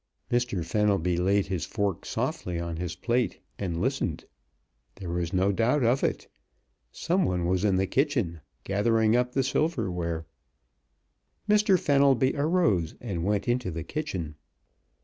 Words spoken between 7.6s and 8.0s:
in the